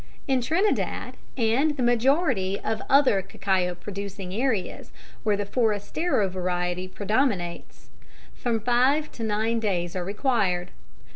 In 0.27 0.41
Trinidad 0.41 1.15
and 1.37 1.77
the 1.77 1.83
majority 1.83 2.59
of 2.61 2.81
other 2.89 3.21
cacao 3.21 3.75
producing 3.75 4.33
areas, 4.33 4.91
where 5.21 5.37
the 5.37 5.45
forastero 5.45 6.27
variety 6.27 6.87
predominates, 6.87 7.91
from 8.33 8.59
five 8.61 9.11
to 9.11 9.23
nine 9.23 9.59
days 9.59 9.95
are 9.95 10.03
required. 10.03 10.71